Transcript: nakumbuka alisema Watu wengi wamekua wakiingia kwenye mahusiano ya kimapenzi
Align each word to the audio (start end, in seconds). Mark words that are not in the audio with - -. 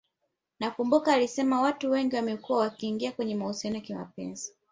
nakumbuka 0.59 1.13
alisema 1.13 1.61
Watu 1.61 1.91
wengi 1.91 2.15
wamekua 2.15 2.57
wakiingia 2.57 3.11
kwenye 3.11 3.35
mahusiano 3.35 3.75
ya 3.75 3.81
kimapenzi 3.81 4.53